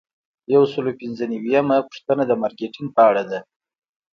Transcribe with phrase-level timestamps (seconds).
[0.53, 3.39] یو سل او پنځه نوي یمه پوښتنه د مارکیټینګ په اړه ده.